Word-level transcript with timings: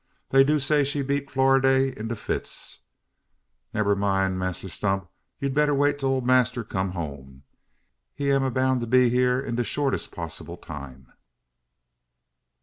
Dey 0.31 0.43
do 0.43 0.57
say 0.57 0.83
she 0.83 1.03
beat 1.03 1.29
Florinday 1.29 1.95
into 1.95 2.15
fits. 2.15 2.79
Nebba 3.71 3.95
mind, 3.95 4.39
Mass 4.39 4.59
'Tump, 4.79 5.07
you 5.39 5.47
better 5.51 5.75
wait 5.75 5.99
till 5.99 6.09
ole 6.09 6.21
massr 6.23 6.63
come 6.67 6.93
home. 6.93 7.43
He 8.15 8.31
am 8.31 8.41
a 8.41 8.49
bound 8.49 8.81
to 8.81 8.87
be 8.87 9.09
hya, 9.11 9.43
in 9.43 9.53
de 9.57 9.63
shortess 9.63 10.07
poss'ble 10.07 10.57
time." 10.57 11.11